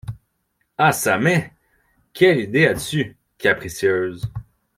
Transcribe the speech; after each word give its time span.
Ah 0.79 0.93
çà 0.93 1.19
mais! 1.19 1.53
quelle 2.15 2.39
idée 2.41 2.65
as-tu, 2.65 3.15
capricieuse 3.37 4.31